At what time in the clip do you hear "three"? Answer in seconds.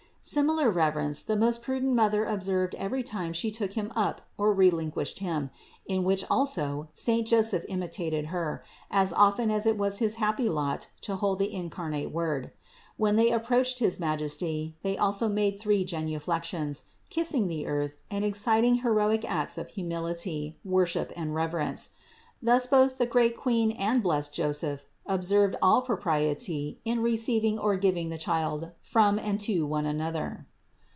15.59-15.83